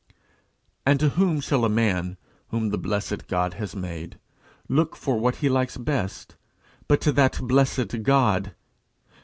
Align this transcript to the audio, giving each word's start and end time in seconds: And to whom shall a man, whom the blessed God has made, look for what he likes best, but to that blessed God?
And 0.83 0.99
to 0.99 1.09
whom 1.09 1.41
shall 1.41 1.63
a 1.63 1.69
man, 1.69 2.17
whom 2.47 2.69
the 2.71 2.79
blessed 2.79 3.27
God 3.27 3.53
has 3.61 3.75
made, 3.75 4.17
look 4.67 4.95
for 4.95 5.19
what 5.19 5.35
he 5.35 5.47
likes 5.47 5.77
best, 5.77 6.37
but 6.87 6.99
to 7.01 7.11
that 7.11 7.39
blessed 7.39 8.01
God? 8.01 8.55